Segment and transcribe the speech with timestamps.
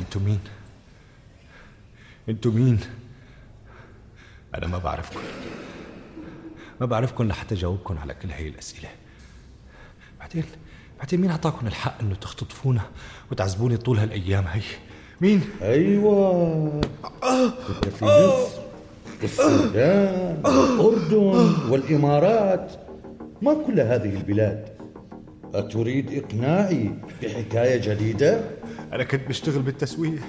[0.00, 0.40] أنتوا مين؟
[2.28, 2.80] أنتوا مين؟
[4.54, 5.20] أنا ما بعرفكم.
[6.80, 8.88] ما بعرفكم لحتى جاوبكم على كل هي الأسئلة.
[10.20, 10.44] بعدين
[10.98, 12.82] بعدين مين أعطاكم الحق إنه تختطفونا
[13.30, 14.62] وتعذبوني طول هالأيام هي؟
[15.20, 16.80] مين؟ أيوه.
[17.24, 18.60] انت في مصر
[19.22, 22.72] والسودان والأردن والإمارات.
[23.42, 24.68] ما كل هذه البلاد.
[25.54, 28.59] أتريد إقناعي بحكاية جديدة؟
[28.92, 30.20] أنا كنت بشتغل بالتسويق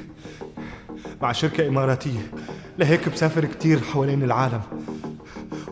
[1.22, 2.32] مع شركة إماراتية.
[2.80, 4.62] لهيك بسافر كتير حوالين العالم.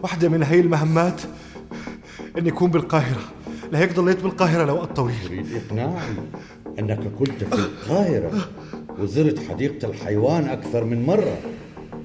[0.04, 1.22] واحدة من هي المهمات
[2.38, 3.22] إني أكون بالقاهرة.
[3.72, 5.16] لهيك ضليت بالقاهرة لوقت طويل.
[5.26, 6.14] أريد إقناعي
[6.80, 8.32] أنك كنت في القاهرة.
[9.00, 11.38] وزرت حديقة الحيوان أكثر من مرة.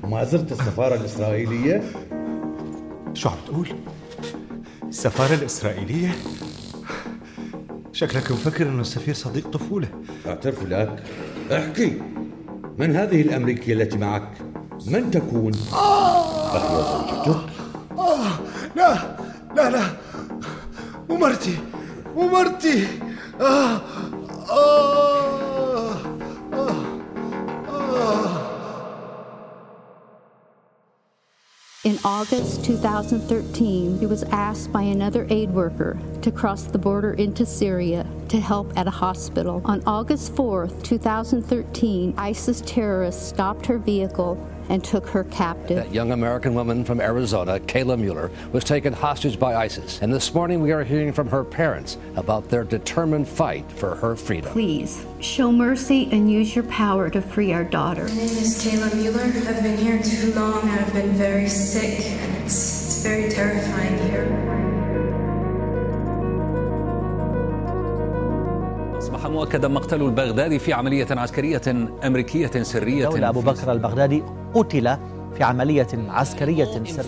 [0.02, 1.82] وما زرت السفارة الإسرائيلية؟
[3.14, 3.68] شو عم تقول؟
[4.88, 6.10] السفارة الإسرائيلية؟
[8.04, 9.88] شكلك مفكر انه السفير صديق طفولة.
[10.26, 11.02] أعترف لك.
[11.52, 12.00] أحكي.
[12.78, 14.28] من هذه الأمريكية التي معك؟
[14.86, 16.56] من تكون؟ آه!
[16.56, 16.84] أهي
[17.26, 17.50] زوجتك
[17.98, 18.38] آه!
[18.76, 19.16] لا
[19.56, 19.82] لا لا.
[21.08, 21.58] ومرتي
[22.16, 22.86] ومرتي
[23.40, 23.80] آه آه!
[32.06, 38.06] August 2013, he was asked by another aid worker to cross the border into Syria
[38.28, 39.62] to help at a hospital.
[39.64, 44.36] On August 4, 2013, ISIS terrorists stopped her vehicle
[44.68, 45.76] and took her captive.
[45.76, 50.00] That young American woman from Arizona, Kayla Mueller, was taken hostage by ISIS.
[50.02, 54.16] And this morning we are hearing from her parents about their determined fight for her
[54.16, 54.52] freedom.
[54.52, 58.04] Please show mercy and use your power to free our daughter.
[58.04, 59.22] My name is Kayla Mueller.
[59.48, 60.68] I've been here too long.
[60.68, 64.33] I've been very sick, and it's, it's very terrifying here.
[69.28, 71.62] مؤكدا مقتل البغدادي في عملية عسكرية
[72.06, 74.22] أمريكية سرية دولة أبو بكر البغدادي
[74.54, 74.96] قتل
[75.36, 77.02] في عملية عسكرية سرية.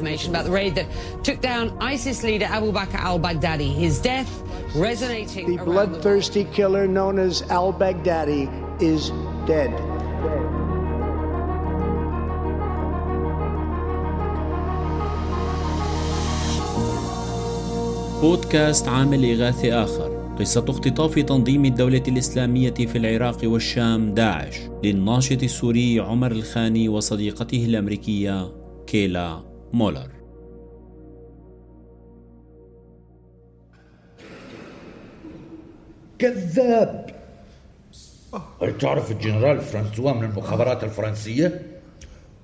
[18.20, 20.15] بودكاست عامل إغاثة آخر.
[20.38, 28.52] قصة اختطاف تنظيم الدولة الإسلامية في العراق والشام داعش للناشط السوري عمر الخاني وصديقته الأمريكية
[28.86, 29.42] كيلا
[29.72, 30.10] مولر
[36.18, 37.06] كذاب
[38.62, 41.62] هل تعرف الجنرال فرانسوا من المخابرات الفرنسية؟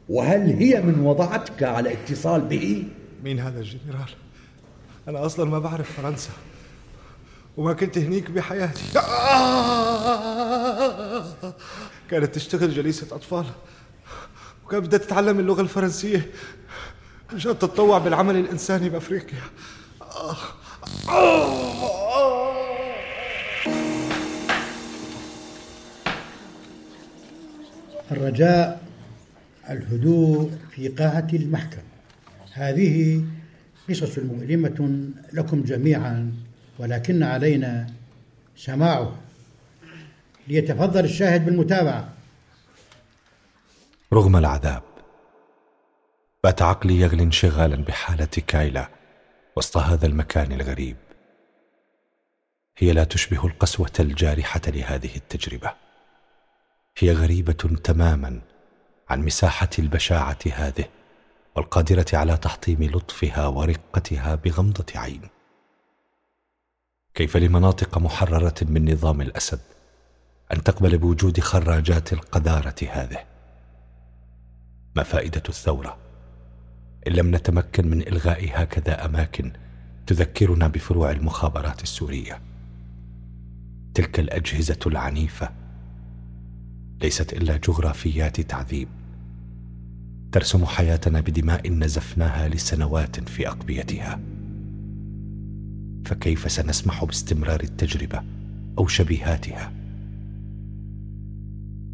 [0.09, 2.85] وهل هي من وضعتك على اتصال به؟
[3.25, 4.11] مين هذا الجنرال؟
[5.09, 6.31] أنا أصلا ما بعرف فرنسا
[7.57, 8.83] وما كنت هنيك بحياتي.
[12.11, 13.45] كانت تشتغل جليسة أطفال.
[14.65, 16.31] وكانت بدها تتعلم اللغة الفرنسية.
[17.33, 19.39] مشان تتطوع بالعمل الإنساني بأفريقيا.
[28.11, 28.83] الرجاء
[29.71, 31.83] الهدوء في قاعة المحكمة.
[32.53, 33.25] هذه
[33.91, 36.33] قصص مؤلمة لكم جميعا.
[36.79, 37.87] ولكن علينا
[38.57, 39.19] سماعه
[40.49, 42.09] ليتفضل الشاهد بالمتابعة.
[44.13, 44.83] رغم العذاب
[46.45, 48.89] بات عقلي يغلي انشغالا بحالة كايلا
[49.57, 50.97] وسط هذا المكان الغريب.
[52.79, 55.75] هي لا تشبه القسوة الجارحة لهذه التجربة.
[56.99, 58.41] هي غريبة تماما
[59.09, 60.85] عن مساحة البشاعة هذه
[61.57, 65.32] والقادرة على تحطيم لطفها ورقتها بغمضة عين.
[67.15, 69.61] كيف لمناطق محررة من نظام الأسد
[70.53, 73.19] أن تقبل بوجود خراجات القذارة هذه؟
[74.97, 75.97] ما فائدة الثورة؟
[77.07, 79.53] إن لم نتمكن من إلغاء هكذا أماكن
[80.07, 82.41] تذكرنا بفروع المخابرات السورية.
[83.95, 85.51] تلك الأجهزة العنيفة
[87.03, 88.89] ليست إلا جغرافيات تعذيب
[90.33, 94.21] ترسم حياتنا بدماء نزفناها لسنوات في أقبيتها.
[96.05, 98.23] فكيف سنسمح باستمرار التجربة
[98.79, 99.73] أو شبيهاتها؟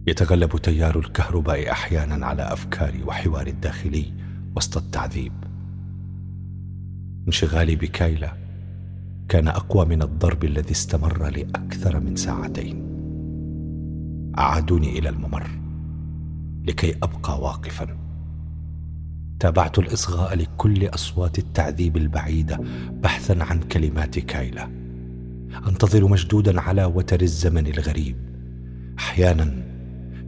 [0.07, 4.13] يتغلب تيار الكهرباء أحيانا على افكاري وحواري الداخلي
[4.57, 5.33] وسط التعذيب.
[7.27, 8.33] انشغالي بكايلا
[9.29, 12.85] كان أقوى من الضرب الذي استمر لأكثر من ساعتين.
[14.39, 15.51] أعادوني إلى الممر
[16.65, 18.08] لكي أبقى واقفا.
[19.41, 22.61] تابعت الإصغاء لكل أصوات التعذيب البعيدة
[23.03, 24.69] بحثا عن كلمات كايلا
[25.69, 28.17] أنتظر مشدودا على وتر الزمن الغريب.
[28.99, 29.63] أحيانا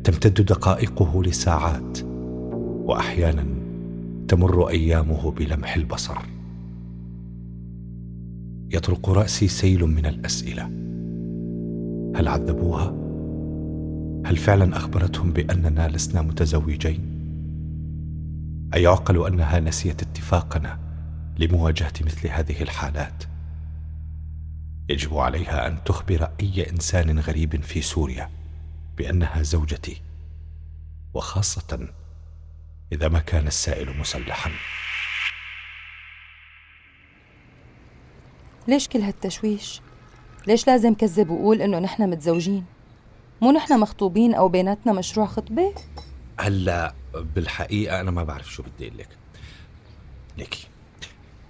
[0.05, 1.99] تمتد دقائقه لساعات
[2.85, 3.47] واحيانا
[4.29, 6.19] تمر أيامه بلمح البصر.
[8.71, 10.63] يطرق رأسي سيل من الأسئلة.
[12.17, 12.95] هل عذبوها؟
[14.27, 17.10] هل فعلا أخبرتهم بأننا لسنا متزوجين؟
[18.75, 20.79] أيعقل أنها نسيت اتفاقنا
[21.39, 23.25] لمواجهة مثل هذه الحالات.
[24.89, 28.31] يجب عليها أن تخبر أي إنسان غريب في سوريا
[28.97, 30.03] بأنها زوجتي
[31.15, 31.89] وخاصة
[32.93, 34.51] إذا ما كان السائل مسلحا.
[38.69, 39.81] ليش كل هالتشويش؟
[40.47, 42.65] ليش لازم كذب وقول إنه نحن متزوجين؟
[43.43, 45.75] مو نحن مخطوبين أو بيناتنا مشروع خطبة؟
[46.41, 49.09] هلا بالحقيقة أنا ما بعرف شو بدي لك.
[50.39, 50.67] ليكي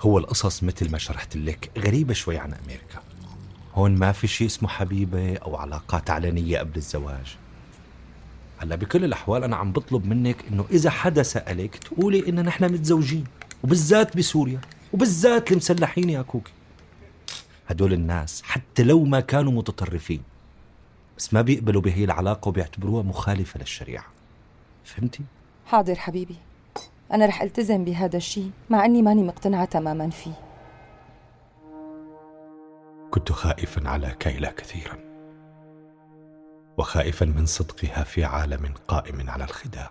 [0.00, 3.02] هو القصص مثل ما شرحت لك غريبة شوي عن أمريكا.
[3.74, 7.36] هون ما في شيء اسمه حبيبة أو علاقات علنية قبل الزواج.
[8.58, 13.24] هلا بكل الأحوال أنا عم بطلب منك إنه إذا حدا سألك تقولي انه نحن متزوجين
[13.64, 14.60] وبالذات بسوريا
[14.92, 16.52] وبالذات المسلحين يا كوكي.
[17.68, 20.22] هدول الناس حتى لو ما كانوا متطرفين
[21.18, 24.06] بس ما بيقبلوا بهي العلاقة وبيعتبروها مخالفة للشريعة.
[24.84, 25.22] فهمتي؟
[25.70, 26.37] حاضر حبيبي.
[27.12, 30.32] أنا رح التزم بهذا الشيء مع أني ماني مقتنعة تماما فيه.
[33.11, 34.99] كنت خائفا على كايلا كثيرا
[36.78, 39.90] وخائفا من صدقها في عالم قائم على الخداع.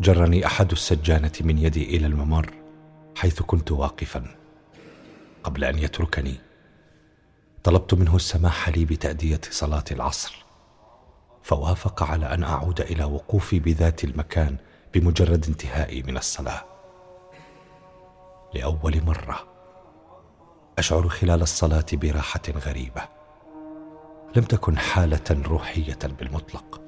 [0.00, 2.54] جرني أحد السجانة من يدي إلى الممر
[3.16, 4.36] حيث كنت واقفا
[5.42, 6.34] قبل أن يتركني.
[7.64, 10.45] طلبت منه السماح لي بتأدية صلاة العصر.
[11.46, 14.56] فوافق على أن أعود إلى وقوفي بذات المكان
[14.94, 16.64] بمجرد انتهائي من الصلاة.
[18.54, 19.38] لأول مرة
[20.78, 23.02] أشعر خلال الصلاة براحة غريبة.
[24.36, 26.80] لم تكن حالة روحية بالمطلق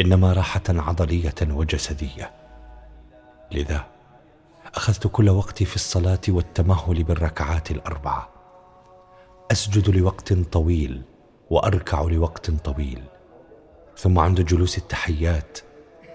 [0.00, 2.32] إنما راحة عضلية وجسدية.
[3.52, 3.84] لذا
[4.74, 8.28] أخذت كل وقتي في الصلاة والتمهل بالركعات الأربعة.
[9.52, 11.02] أسجد لوقت طويل
[11.50, 13.04] وأركع لوقت طويل.
[13.98, 15.58] ثم عند جلوس التحيات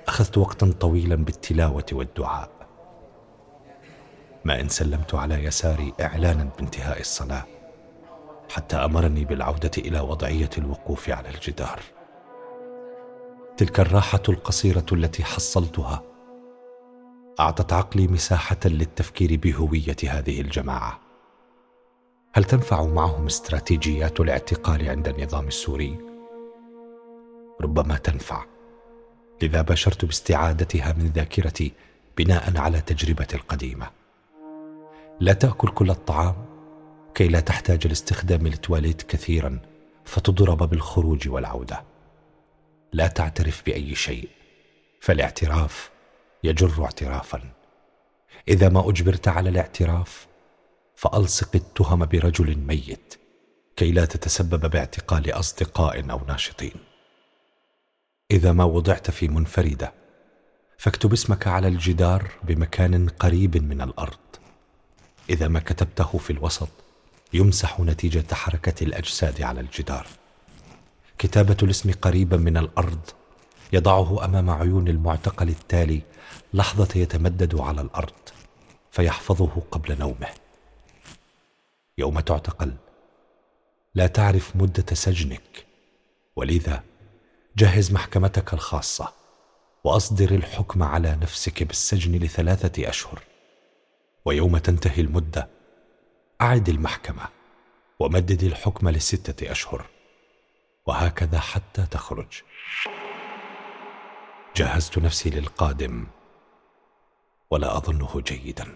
[0.08, 2.50] أخذت وقتا طويلا بالتلاوة والدعاء.
[4.46, 7.44] ما إن سلمت على يساري إعلانا بانتهاء الصلاة
[8.50, 11.80] حتى أمرني بالعودة إلى وضعية الوقوف على الجدار.
[13.58, 16.04] تلك الراحة القصيرة التي حصلتها
[17.40, 21.00] أعطت عقلي مساحة للتفكير بهوية هذه الجماعة.
[22.34, 26.13] هل تنفع معهم استراتيجيات الاعتقال عند النظام السوري؟
[27.62, 28.46] ربما تنفع.
[29.42, 31.72] لذا باشرت باستعادتها من ذاكرتي
[32.18, 33.90] بناء على تجربتي القديمة.
[35.20, 36.46] لا تأكل كل الطعام
[37.16, 39.60] كي لا تحتاج لاستخدام التواليت كثيرا
[40.06, 41.84] فتضرب بالخروج والعودة.
[42.94, 44.30] لا تعترف بأي شيء
[45.02, 45.92] فالاعتراف
[46.44, 47.42] يجر اعترافا.
[48.48, 50.28] إذا ما أجبرت على الاعتراف
[50.96, 53.14] فألصق التهم برجل ميت
[53.76, 56.93] كي لا تتسبب باعتقال أصدقاء أو ناشطين.
[58.34, 59.94] إذا ما وضعت في منفردة
[60.78, 64.20] فاكتب اسمك على الجدار بمكان قريب من الأرض.
[65.30, 66.70] إذا ما كتبته في الوسط
[67.34, 70.08] يمسح نتيجة حركة الأجساد على الجدار.
[71.18, 73.00] كتابة الاسم قريبا من الأرض
[73.74, 76.02] يضعه أمام عيون المعتقل التالي
[76.54, 78.30] لحظة يتمدد على الأرض
[78.92, 80.30] فيحفظه قبل نومه.
[81.98, 82.74] يوم تعتقل
[83.96, 85.66] لا تعرف مدة سجنك
[86.36, 86.84] ولذا
[87.58, 89.14] جهز محكمتك الخاصة
[89.84, 93.20] وأصدر الحكم على نفسك بالسجن لثلاثة أشهر.
[94.26, 95.50] ويوم تنتهي المدة
[96.42, 97.24] أعد المحكمة
[98.00, 99.86] ومدد الحكم لستة أشهر
[100.86, 102.42] وهكذا حتى تخرج.
[104.56, 106.08] جهزت نفسي للقادم
[107.52, 108.76] ولا أظنه جيدا.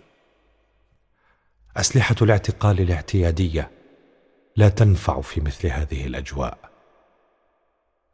[1.77, 3.71] أسلحة الاعتقال الاعتيادية
[4.55, 6.76] لا تنفع في مثل هذه الأجواء.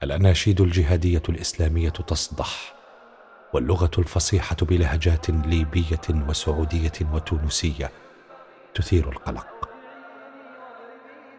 [0.04, 2.74] الأناشيد الجهادية الإسلامية تصدح
[3.54, 7.92] واللغة الفصيحة بلهجات ليبية وسعودية وتونسية
[8.76, 9.70] تثير القلق.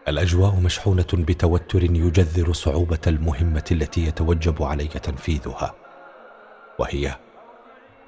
[0.07, 5.75] الأجواء مشحونة بتوتر يجذر صعوبة المهمة التي يتوجب علي تنفيذها
[6.79, 7.15] وهي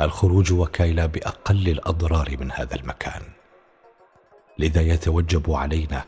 [0.01, 3.21] الخروج وكايلا بأقل الأضرار من هذا المكان.
[4.59, 6.05] لذا يتوجب علينا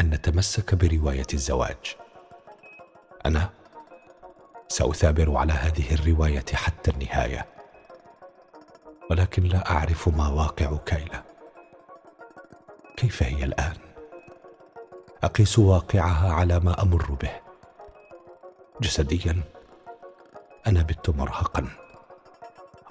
[0.00, 2.01] أن نتمسك برواية الزواج.
[3.26, 3.50] أنا
[4.68, 7.46] سأثابر على هذه الرواية حتى النهاية.
[9.10, 11.22] ولكن لا أعرف ما واقع كايلا
[12.96, 13.76] كيف هي الآن؟
[15.24, 17.40] أقيس واقعها على ما أمر به.
[18.80, 19.42] جسديا
[20.66, 21.68] أنا بت مرهقا.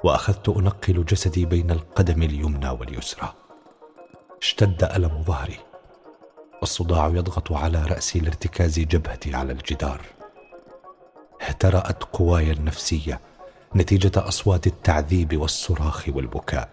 [0.03, 3.33] وأخذت أنقل جسدي بين القدم اليمنى واليسرى.
[4.41, 5.59] اشتد ألم ظهري.
[6.61, 10.01] والصداع يضغط على رأسي لارتكاز جبهتي على الجدار.
[11.51, 13.19] اهترأت قواي النفسية
[13.75, 16.69] نتيجة أصوات التعذيب والصراخ والبكاء.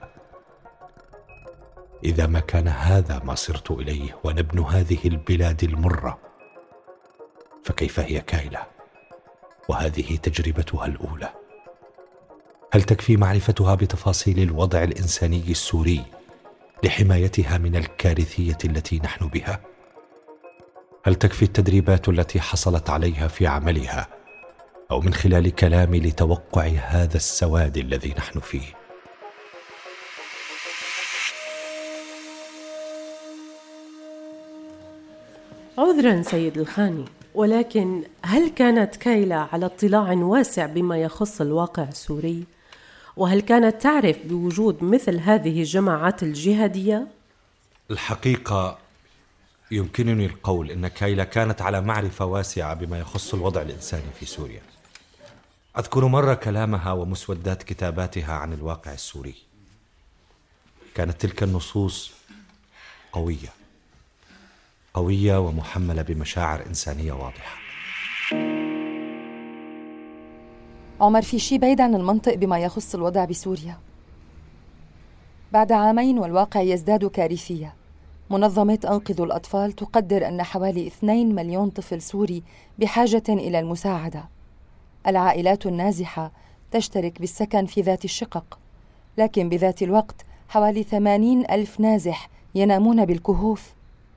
[2.04, 6.18] إذا ما كان هذا ما صرت إليه وأنا ابن هذه البلاد المرة
[7.64, 8.62] فكيف هي كايلة
[9.68, 11.28] وهذه تجربتها الأولى.
[12.73, 16.04] هل تكفي معرفتها بتفاصيل الوضع الإنساني السوري
[16.85, 19.61] لحمايتها من الكارثية التي نحن بها؟
[21.04, 24.17] هل تكفي التدريبات التي حصلت عليها في عملها؟
[24.90, 28.62] أو من خلال كلامي لتوقع هذا السواد الذي نحن فيه.
[35.78, 37.04] عذرا سيد الخاني
[37.35, 42.45] ولكن هل كانت كايلا على اطلاع واسع بما يخص الواقع السوري؟
[43.16, 47.07] وهل كانت تعرف بوجود مثل هذه الجماعات الجهادية؟
[47.90, 48.78] الحقيقة
[49.71, 54.61] يمكنني القول إن كايلا كانت على معرفة واسعة بما يخص الوضع الإنساني في سوريا.
[55.76, 59.34] أذكر مرة كلامها ومسودات كتاباتها عن الواقع السوري.
[60.94, 62.12] كانت تلك النصوص
[63.12, 63.52] قوية.
[64.94, 67.58] قوية ومحملة بمشاعر إنسانية واضحة.
[71.00, 73.78] عمر في شي بعيد عن المنطق بما يخص الوضع بسوريا.
[75.52, 77.75] بعد عامين والواقع يزداد كارثية.
[78.30, 82.42] منظمة أنقذوا الأطفال تقدر أن حوالي 2 مليون طفل سوري
[82.78, 84.38] بحاجة إلى المساعدة.
[85.08, 86.32] العائلات النازحة
[86.70, 88.58] تشترك بالسكن في ذات الشقق،
[89.18, 93.72] لكن بذات الوقت حوالي 80 ألف نازح ينامون بالكهوف.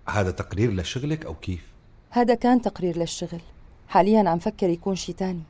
[0.10, 1.72] هذا تقرير لشغلك أو كيف؟
[2.10, 3.42] هذا كان تقرير للشغل،
[3.88, 5.44] حاليا عم فكر يكون شي تاني.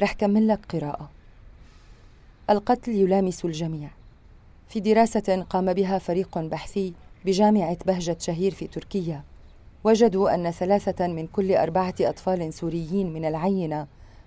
[0.00, 1.10] رح كمل لك قراءة.
[2.50, 3.88] القتل يلامس الجميع.
[4.68, 6.92] في دراسة قام بها فريق بحثي
[7.24, 9.22] بجامعة بهجة شهير في تركيا
[9.84, 13.86] وجدوا أن ثلاثة من كل أربعة أطفال سوريين من العينة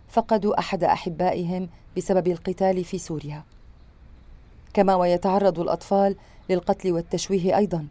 [0.10, 3.44] فقدوا أحد أحبائهم بسبب القتال في سوريا.
[4.74, 6.16] كما ويتعرض الأطفال
[6.50, 7.88] للقتل والتشويه أيضا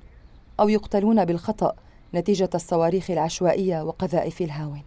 [0.61, 1.75] أو يقتلون بالخطأ
[2.15, 4.83] نتيجة الصواريخ العشوائية وقذائف الهاون.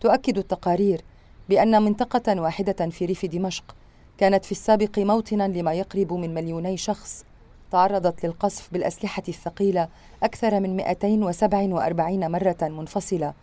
[0.00, 1.00] تؤكد التقارير
[1.48, 3.74] بأن منطقة واحدة في ريف دمشق
[4.18, 7.24] كانت في السابق موطنا لما يقرب من مليوني شخص
[7.70, 9.88] تعرضت للقصف بالأسلحة الثقيلة
[10.22, 13.34] أكثر من 247 مرة منفصلة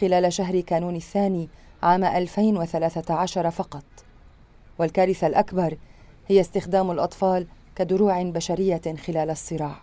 [0.00, 1.48] خلال شهر كانون الثاني
[1.84, 3.84] عام 2013 فقط.
[4.78, 5.76] والكارثة الأكبر
[6.28, 9.76] هي استخدام الأطفال كدروع بشرية خلال الصراع.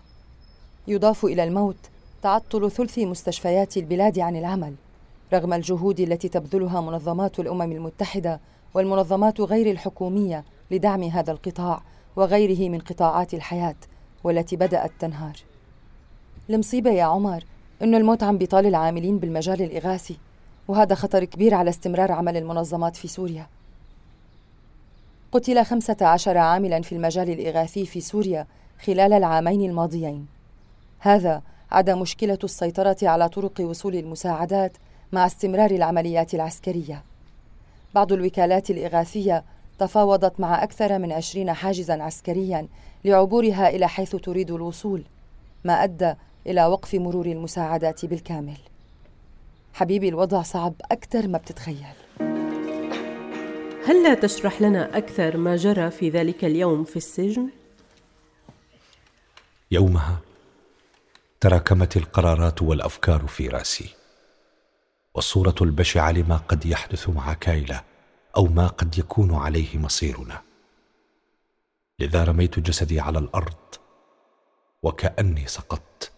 [0.88, 1.90] يضاف إلى الموت
[2.22, 4.76] تعطل ثلث مستشفيات البلاد عن العمل
[5.34, 8.40] رغم الجهود التي تبذلها منظمات الأمم المتحدة
[8.74, 11.82] والمنظمات غير الحكومية لدعم هذا القطاع
[12.16, 13.76] وغيره من قطاعات الحياة
[14.24, 15.36] والتي بدأت تنهار.
[16.50, 17.44] المصيبة يا عمر
[17.82, 20.18] إنه الموت عم بيطال العاملين بالمجال الإغاثي.
[20.72, 23.48] وهذا خطر كبير على استمرار عمل المنظمات في سوريا.
[25.32, 28.48] قتل خمسة عشر عاملا في المجال الإغاثي في سوريا
[28.86, 30.28] خلال العامين الماضيين.
[31.00, 34.72] هذا عدا مشكلة السيطرة على طرق وصول المساعدات
[35.12, 37.04] مع استمرار العمليات العسكرية.
[37.96, 39.44] بعض الوكالات الإغاثية
[39.80, 42.68] تفاوضت مع أكثر من عشرين حاجزا عسكريا
[43.06, 45.04] لعبورها إلى حيث تريد الوصول
[45.66, 46.14] ما أدى
[46.48, 48.58] إلى وقف مرور المساعدات بالكامل.
[49.74, 51.96] حبيبي الوضع صعب أكثر ما بتتخيل.
[53.86, 57.50] هل لا تشرح لنا أكثر ما جرى في ذلك اليوم في السجن؟
[59.72, 60.20] يومها
[61.40, 63.96] تراكمت القرارات والأفكار في رأسي
[65.14, 67.84] والصورة البشعة لما قد يحدث مع كايلا
[68.38, 70.42] أو ما قد يكون عليه مصيرنا.
[72.00, 73.76] لذا رميت جسدي على الأرض
[74.84, 76.11] وكأني سقطت.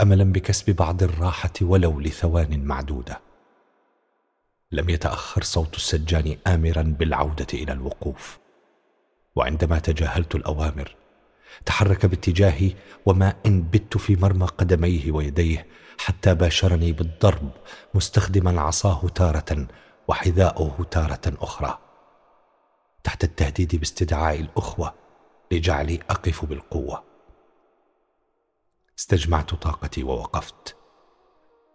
[0.00, 3.20] املا بكسب بعض الراحة ولو لثوان معدودة.
[4.72, 8.38] لم يتأخر صوت السجان امرا بالعودة إلى الوقوف.
[9.36, 10.96] وعندما تجاهلت الأوامر
[11.66, 12.74] تحرك باتجاهي
[13.06, 15.66] وما إن بت في مرمى قدميه ويديه
[15.98, 17.50] حتى باشرني بالضرب
[17.94, 19.66] مستخدما عصاه تارة
[20.08, 21.78] وحذاؤه تارة أخرى.
[23.04, 24.94] تحت التهديد باستدعاء الأخوة
[25.52, 27.05] لجعلي أقف بالقوة.
[28.98, 30.76] استجمعت طاقتي ووقفت.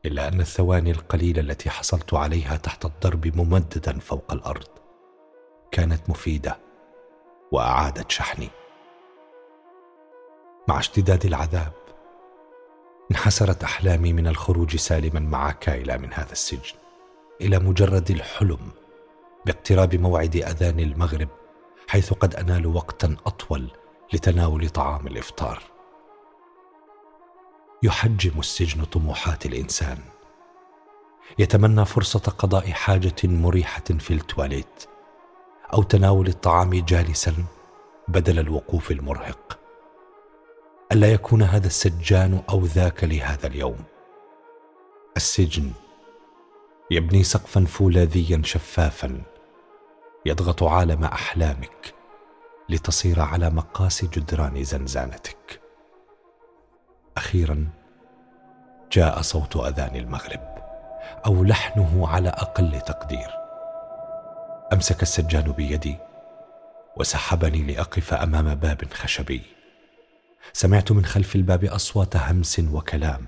[0.06, 4.68] إلا أن الثواني القليلة التي حصلت عليها تحت الضرب ممددا فوق الأرض
[5.72, 6.60] كانت مفيدة
[7.51, 8.50] وأعادت شحني.
[10.68, 11.74] مع اشتداد العذاب
[13.12, 16.75] انحسرت أحلامي من الخروج سالما مع كايلا من هذا السجن
[17.42, 18.72] إلى مجرد الحلم
[19.46, 21.30] باقتراب موعد أذان المغرب
[21.88, 23.72] حيث قد انالوا وقتا أطول
[24.13, 25.71] لتناول طعام الإفطار.
[27.83, 29.97] يحجم السجن طموحات الإنسان.
[31.39, 34.85] يتمنى فرصة قضاء حاجة مريحة في التواليت
[35.73, 37.33] أو تناول الطعام جالسا
[38.07, 39.59] بدل الوقوف المرهق.
[40.91, 43.83] ألا يكون هذا السجان أو ذاك لهذا اليوم؟
[45.17, 45.71] السجن
[46.91, 49.21] يبني سقفا فولاذيا شفافا
[50.25, 51.93] يضغط عالم أحلامك
[52.69, 55.61] لتصير على مقاس جدران زنزانتك.
[57.31, 57.67] أخيرا
[58.91, 60.57] جاء صوت أذان المغرب
[61.25, 63.27] أو لحنه على أقل تقدير.
[64.73, 65.97] أمسك السجان بيدي
[66.97, 69.41] وسحبني لأقف أمام باب خشبي.
[70.53, 73.25] سمعت من خلف الباب أصوات همس وكلام.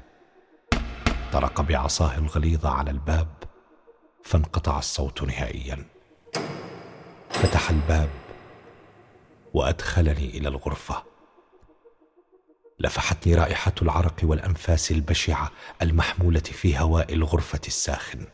[1.32, 3.28] طرق بعصاه الغليظه على الباب
[4.24, 5.86] فانقطع الصوت نهائيا.
[7.30, 8.10] فتح الباب
[9.54, 11.13] وأدخلني إلى الغرفة.
[12.80, 15.52] لفحتني رائحة العرق والأنفاس البشعة
[15.82, 18.26] المحمولة في هواء الغرفة الساخن.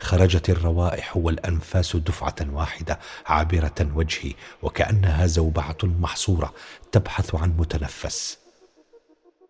[0.00, 6.54] خرجت الروائح والأنفاس دفعة واحدة عابرة وجهي وكأنها زوبعة محصورة
[6.92, 8.38] تبحث عن متنفس.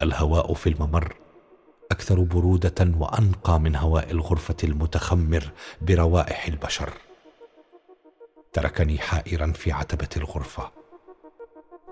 [0.03, 1.17] الهواء في الممر
[1.91, 5.51] أكثر برودة وأنقى من هواء الغرفة المتخمر
[5.83, 6.93] بروائح البشر.
[8.53, 10.71] تركني حائرا في عتبة الغرفة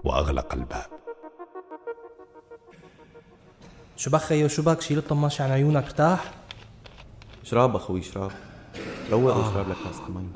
[0.04, 0.93] وأغلق الباب.
[3.96, 6.34] شو بك خيو شو بك شيل الطماش عن عيونك ارتاح.
[7.42, 8.32] شراب أخوي شراب
[9.10, 9.50] روق آه.
[9.50, 10.28] وشرب لك كاسة مي.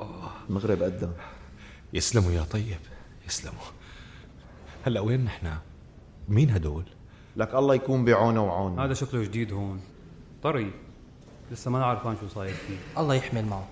[0.49, 1.13] المغرب قدام
[1.93, 2.79] يسلموا يا طيب
[3.27, 3.69] يسلموا.
[4.87, 5.57] هلا وين نحن؟
[6.29, 6.85] مين هدول؟
[7.37, 8.85] لك الله يكون بعونه وعونه.
[8.85, 9.81] هذا شكله جديد هون.
[10.43, 10.71] طري
[11.51, 13.01] لسه ما عارفان شو صاير فيه.
[13.01, 13.69] الله يحمل معه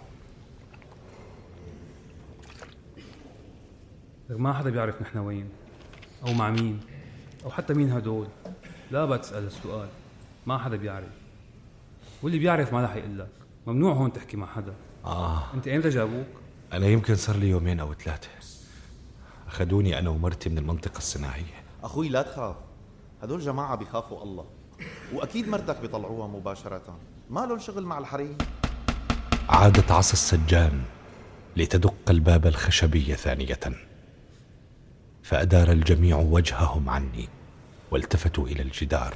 [4.31, 5.49] لك ما حدا بيعرف نحن وين
[6.27, 6.81] أو مع مين.
[7.45, 8.27] أو حتى مين هدول؟
[8.91, 9.89] لا بتسأل السؤال
[10.47, 11.09] ما حدا بيعرف.
[12.23, 13.29] واللي بيعرف ما رح يقول لك
[13.67, 14.75] ممنوع هون تحكي مع حدا.
[15.05, 15.43] آه.
[15.55, 16.27] أنت إمتى جابوك؟
[16.73, 18.29] أنا يمكن صار لي يومين أو ثلاثة.
[19.49, 21.63] أخذوني أنا ومرتي من المنطقة الصناعية.
[21.83, 22.57] أخوي لا تخاف.
[23.23, 24.45] هدول جماعة بيخافوا الله.
[25.13, 26.99] وأكيد مرتك بيطلعوها مباشرة.
[27.31, 28.39] ما لهم شغل مع الحريم.
[29.49, 30.83] عادت عصا السجان
[31.57, 33.59] لتدق الباب الخشبي ثانية.
[35.27, 37.29] فأدار الجميع وجههم عني
[37.91, 39.15] والتفتوا إلى الجدار.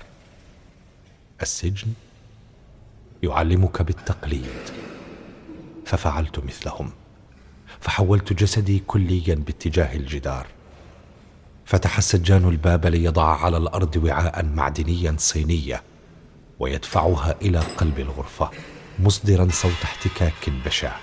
[1.43, 1.93] السجن
[3.23, 4.61] يعلمك بالتقليد.
[5.87, 6.91] ففعلت مثلهم.
[7.81, 10.47] فحولت جسدي كليا باتجاه الجدار.
[11.65, 15.83] فتح السجان الباب ليضع على الأرض وعاء معدنيا صينية
[16.59, 18.51] ويدفعها إلى قلب الغرفة
[18.99, 20.97] مصدرا صوت احتكاك بشع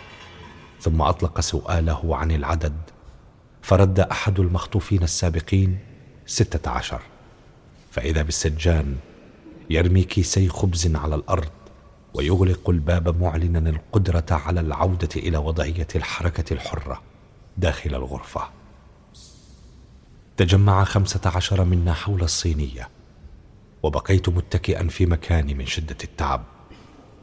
[0.81, 2.96] ثم أطلق سؤاله عن العدد
[3.67, 5.79] فرد أحد المخطوفين السابقين
[6.25, 7.01] ستة عشر.
[7.91, 8.97] فإذا بالسجان
[9.69, 11.49] يرمي كيسي خبز على الأرض
[12.13, 17.01] ويغلق الباب معلنا القدرة على العودة إلى وضعية الحركة الحرة
[17.57, 18.49] داخل الغرفة.
[20.37, 22.89] تجمع خمسة عشر منا حول الصينية
[23.83, 26.43] وبقيت متكئا في مكاني من شدة التعب.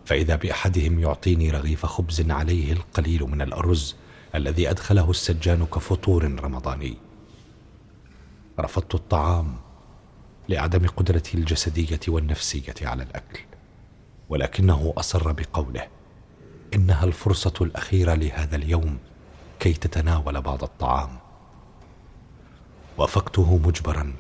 [0.05, 3.97] فإذا بأحدهم يعطيني رغيف خبز عليه القليل من الأرز
[4.35, 6.97] الذي أدخله السجان كفطور رمضاني.
[8.61, 9.57] رفضت الطعام
[10.49, 13.41] لعدم قدرتي الجسدية والنفسية على الأكل
[14.29, 15.89] ولكنه أصر بقوله
[16.75, 18.99] إنها الفرصة الأخيرة لهذا اليوم
[19.61, 21.19] كي تتناول بعض الطعام.
[22.99, 24.15] وافقته مجبرا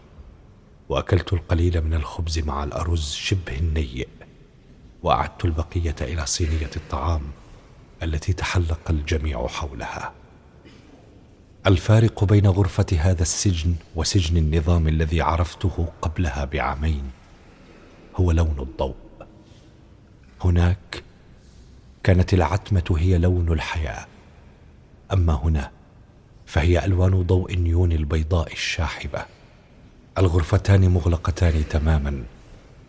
[0.88, 4.09] وأكلت القليل من الخبز مع الأرز شبه النيء
[5.03, 7.22] وأعدت البقية إلى صينية الطعام.
[8.04, 10.12] التي تحلق الجميع حولها.
[11.66, 17.10] الفارق بين غرفة هذا السجن وسجن النظام الذي عرفته قبلها بعامين
[18.16, 18.94] هو لون الضوء.
[20.44, 21.02] هناك
[22.02, 24.06] كانت العتمة هي لون الحياة.
[25.12, 25.70] أما هنا
[26.46, 29.24] فهي ألوان ضوء النيون البيضاء الشاحبة.
[30.18, 32.24] الغرفتان مغلقتان تماما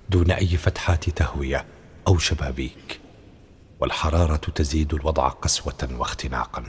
[0.10, 1.66] دون أي فتحات تهوية
[2.08, 3.05] أو شبابيك.
[3.80, 6.64] والحرارة تزيد الوضع قسوة واختناقا.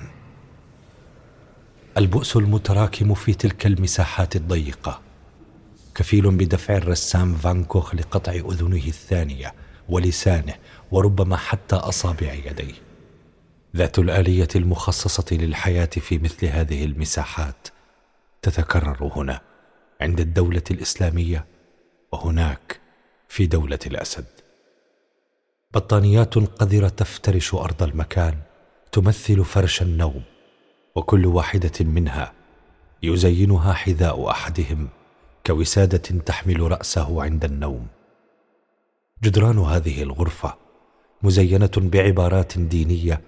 [1.96, 5.00] البؤس المتراكم في تلك المساحات الضيقة
[5.94, 9.54] كفيل بدفع الرسام فان كوخ لقطع أذنه الثانية
[9.88, 10.54] ولسانه
[10.90, 12.74] وربما حتى أصابع يديه.
[13.76, 17.68] ذات الآلية المخصصة للحياة في مثل هذه المساحات
[18.42, 19.40] تتكرر هنا
[20.00, 21.44] عند الدولة الإسلامية
[22.12, 22.80] وهناك
[23.28, 24.35] في دولة الأسد.
[25.74, 28.38] بطانيات قذرة تفترش أرض المكان
[28.92, 30.22] تمثل فرش النوم
[30.94, 32.32] وكل واحدة منها
[33.02, 34.88] يزينها حذاء أحدهم
[35.46, 37.86] كوسادة تحمل رأسه عند النوم.
[39.22, 40.54] جدران هذه الغرفة
[41.22, 43.20] مزينة بعبارات دينية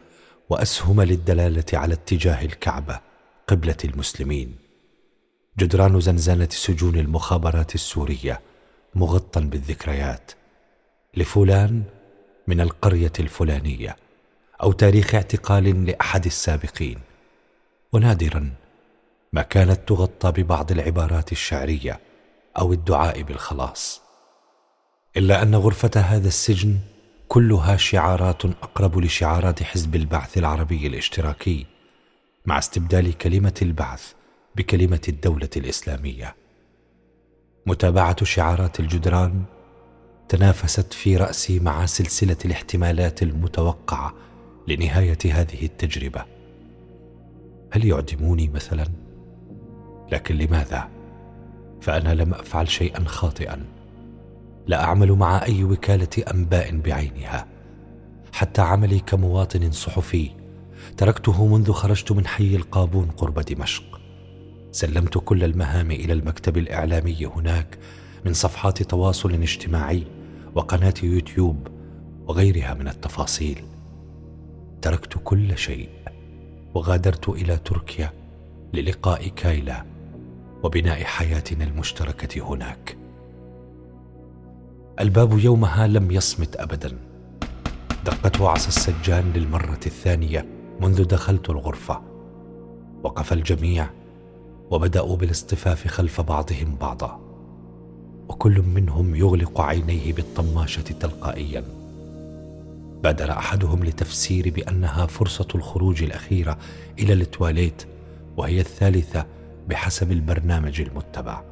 [0.51, 3.01] وأسهم للدلالة على اتجاه الكعبة
[3.49, 4.57] قبلة المسلمين.
[5.59, 8.41] جدران زنزانة سجون المخابرات السورية
[8.95, 10.33] مغطى بالذكريات.
[11.17, 11.83] لفلان
[12.49, 13.97] من القرية الفلانية
[14.63, 16.99] أو تاريخ اعتقال لأحد السابقين.
[17.93, 18.53] ونادرا
[19.33, 22.01] ما كانت تغطى ببعض العبارات الشعرية
[22.59, 24.03] أو الدعاء بالخلاص.
[25.17, 26.79] إلا أن غرفة هذا السجن
[27.29, 31.67] كلها شعارات أقرب لشعارات حزب البعث العربي الاشتراكي
[32.47, 34.13] مع استبدال كلمة البعث
[34.57, 36.35] بكلمة الدولة الإسلامية.
[37.67, 39.45] متابعة شعارات الجدران
[40.29, 44.15] تنافست في رأسي مع سلسلة الاحتمالات المتوقعة
[44.69, 46.25] لنهاية هذه التجربة.
[47.71, 48.87] هل يعدموني مثلا؟
[50.13, 50.89] لكن لماذا؟
[51.81, 53.65] فأنا لم أفعل شيئا خاطئا.
[54.67, 57.47] لا أعمل مع أي وكالة أنباء بعينها.
[58.33, 60.31] حتى عملي كمواطن صحفي
[60.97, 64.01] تركته منذ خرجت من حي القابون قرب دمشق.
[64.73, 67.79] سلمت كل المهام إلى المكتب الإعلامي هناك
[68.25, 70.18] من صفحات تواصل اجتماعي.
[70.55, 71.69] وقناة يوتيوب
[72.27, 73.65] وغيرها من التفاصيل.
[74.83, 75.89] تركت كل شيء
[76.75, 78.13] وغادرت إلى تركيا
[78.73, 79.85] للقاء كايلا
[80.63, 82.97] وبناء حياتنا المشتركة هناك.
[85.01, 86.99] الباب يومها لم يصمت ابدا.
[88.05, 90.47] دقت وعص السجان للمرة الثانية
[90.81, 92.03] منذ دخلت الغرفة.
[93.03, 93.91] وقف الجميع
[94.71, 97.28] وبدأوا بالاصطفاف خلف بعضهم بعضا.
[98.29, 101.65] وكل منهم يغلق عينيه بالطماشة تلقائيا.
[103.03, 106.59] بادر أحدهم لتفسير بأنها فرصة الخروج الأخيرة
[106.99, 107.83] إلى التواليت
[108.37, 109.27] وهي الثالثة
[109.69, 111.43] بحسب البرنامج المتبع.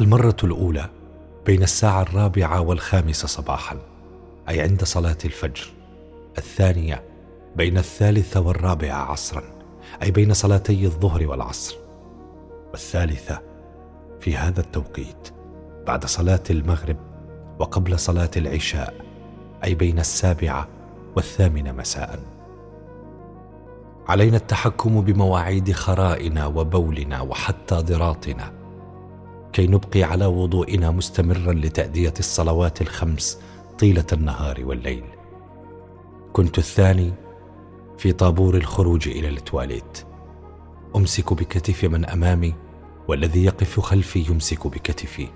[0.00, 0.90] المرة الأولى
[1.46, 3.78] بين الساعة الرابعة والخامسة صباحا
[4.48, 5.72] أي عند صلاة الفجر.
[6.38, 7.02] الثانية
[7.56, 9.42] بين الثالثه والرابعه عصرا
[10.02, 11.76] أي بين صلاتي الظهر والعصر.
[12.70, 13.55] والثالثة
[14.26, 15.28] في هذا التوقيت
[15.86, 16.96] بعد صلاة المغرب
[17.58, 18.94] وقبل صلاة العشاء
[19.64, 20.68] أي بين السابعة
[21.16, 22.20] والثامنة مساء.
[24.08, 28.52] علينا التحكم بمواعيد خرائنا وبولنا وحتى ضراطنا
[29.52, 33.40] كي نبقي على وضوئنا مستمرا لتأدية الصلوات الخمس
[33.78, 35.04] طيلة النهار والليل.
[36.32, 37.12] كنت الثاني
[37.98, 40.04] في طابور الخروج إلى التواليت.
[40.96, 42.65] أمسك بكتف من أمامي
[43.08, 45.28] والذي يقف خلفي يمسك بكتفي.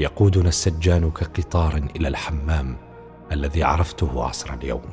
[0.00, 2.76] يقودنا السجان كقطار إلى الحمام
[3.32, 4.90] الذي عرفته عصر اليوم.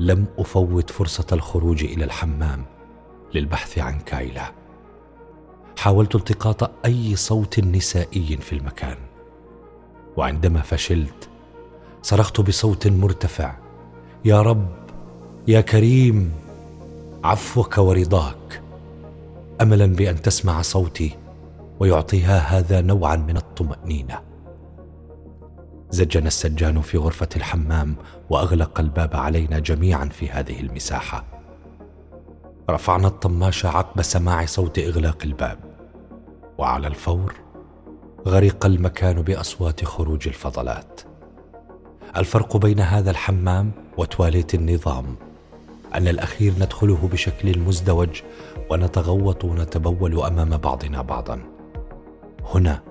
[0.00, 2.64] لم أفوت فرصة الخروج إلى الحمام
[3.34, 4.52] للبحث عن كايلا.
[5.78, 8.96] حاولت التقاط أي صوت نسائي في المكان.
[10.16, 11.28] وعندما فشلت
[12.02, 13.56] صرخت بصوت مرتفع
[14.24, 14.68] يا رب
[15.48, 16.32] يا كريم
[17.24, 18.63] عفوك ورضاك.
[19.62, 21.16] املا بأن تسمع صوتي
[21.80, 24.20] ويعطيها هذا نوعا من الطمأنينة.
[25.90, 27.96] زجنا السجان في غرفة الحمام
[28.30, 31.24] وأغلق الباب علينا جميعا في هذه المساحة.
[32.70, 35.58] رفعنا الطماشه عقب سماع صوت إغلاق الباب.
[36.58, 37.34] وعلى الفور
[38.28, 41.00] غرق المكان بأصوات خروج الفضلات.
[42.16, 45.16] الفرق بين هذا الحمام وتواليت النظام
[45.94, 48.22] أن الأخير ندخله بشكل مزدوج
[48.70, 51.40] ونتغوط ونتبول أمام بعضنا بعضا.
[52.54, 52.82] هنا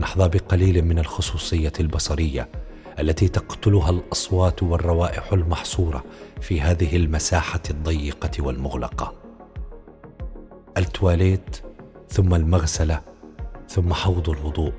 [0.00, 2.48] نحظى بقليل من الخصوصية البصرية
[2.98, 6.04] التي تقتلها الأصوات والروائح المحصورة
[6.40, 9.14] في هذه المساحة الضيقة والمغلقة.
[10.76, 11.56] التواليت
[12.08, 13.00] ثم المغسلة
[13.68, 14.72] ثم حوض الوضوء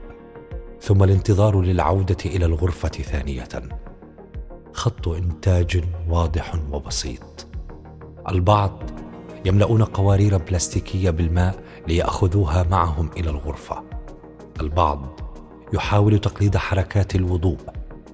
[0.82, 3.50] ثم الانتظار للعودة إلى الغرفة ثانية.
[4.78, 7.48] خط إنتاج واضح وبسيط.
[8.30, 8.84] البعض
[9.46, 13.84] يملؤون قوارير بلاستيكية بالماء ليأخذوها معهم إلى الغرفة.
[14.62, 15.20] البعض
[15.74, 17.58] يحاول تقليد حركات الوضوء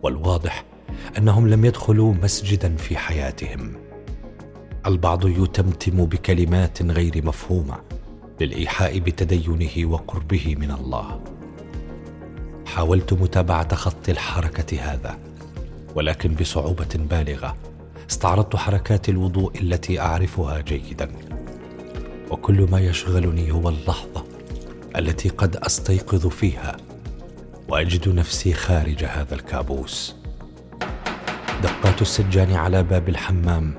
[0.03, 0.65] والواضح
[1.17, 3.73] أنهم لم يدخلوا مسجدا في حياتهم.
[4.85, 7.75] البعض يتمتم بكلمات غير مفهومة
[8.41, 11.21] للإيحاء بتدينه وقربه من الله.
[12.65, 15.32] حاولت متابعة خط الحركة هذا
[15.95, 17.57] ولكن بصعوبة بالغة
[18.09, 21.11] استعرضت حركات الوضوء التي أعرفها جيدا.
[22.31, 24.25] وكل ما يشغلني هو اللحظة
[24.95, 26.77] التي قد أستيقظ فيها
[27.67, 30.15] وأجد نفسي خارج هذا الكابوس.
[31.63, 33.75] دقات السجان على باب الحمام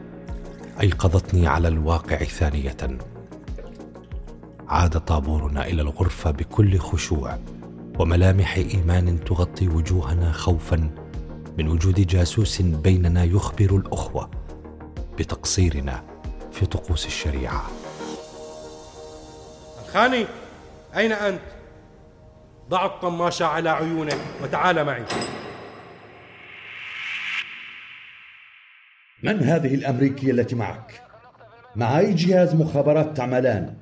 [0.83, 2.99] أيقظتني على الواقع ثانية.
[4.69, 7.39] عاد طابورنا إلى الغرفة بكل خشوع
[7.99, 10.91] وملامح إيمان تغطي وجوهنا خوفا
[11.59, 14.31] من وجود جاسوس بيننا يخبر الأخوة
[15.19, 16.05] بتقصيرنا
[16.53, 17.71] في طقوس الشريعة.
[19.85, 20.27] الخاني
[20.97, 21.41] أين أنت؟
[22.69, 25.05] ضع الطماشه على عيونك وتعال معي.
[29.23, 31.03] من هذه الأمريكية التي معك؟
[31.77, 33.75] معي جهاز مخابرات تعملان.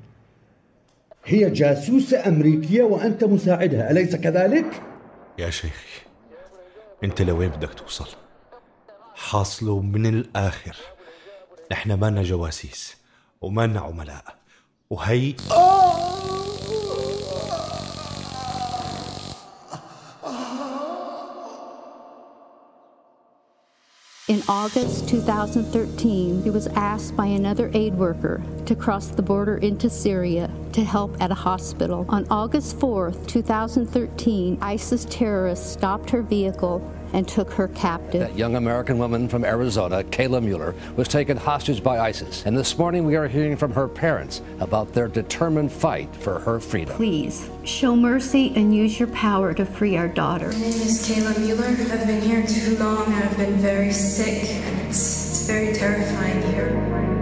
[1.25, 4.83] هي جاسوسة أمريكية وأنت مساعدها أليس كذلك؟
[5.39, 6.03] يا شيخي
[7.05, 8.09] أنت لوين بدك توصل؟
[9.15, 10.77] حاصله من الآخر
[11.73, 12.97] نحن مانا جواسيس
[13.41, 14.25] ومانا عملاء
[14.91, 15.35] وهي
[24.29, 29.91] In August 2013, he was asked by another aid worker to cross the border into
[29.91, 32.07] Syria to help at a hospital.
[32.09, 36.83] On August 4th, 2013, ISIS terrorists stopped her vehicle
[37.13, 38.21] and took her captive.
[38.21, 42.45] That young American woman from Arizona, Kayla Mueller, was taken hostage by ISIS.
[42.47, 46.59] And this morning we are hearing from her parents about their determined fight for her
[46.59, 46.97] freedom.
[46.97, 50.49] Please show mercy and use your power to free our daughter.
[50.49, 51.67] My name is Kayla Mueller.
[51.67, 53.13] I've been here too long.
[53.13, 57.22] I've been very sick, and it's, it's very terrifying here.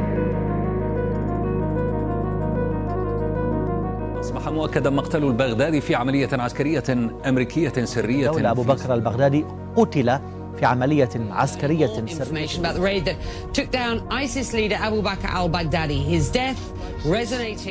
[4.50, 6.84] مؤكدا مقتل البغدادي في عملية عسكرية
[7.26, 9.44] أمريكية سرية دولة أبو بكر البغدادي
[9.76, 10.18] قتل
[10.58, 12.46] في عملية عسكرية سرية.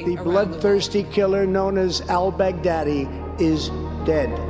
[0.06, 3.08] The bloodthirsty killer known as al-Baghdadi
[3.40, 3.70] is
[4.06, 4.49] dead.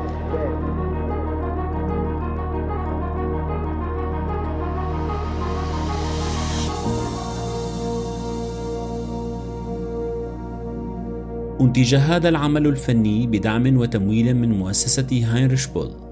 [11.61, 16.08] أنتج هذا العمل الفني بدعم وتمويل من مؤسسة هاينريش بول.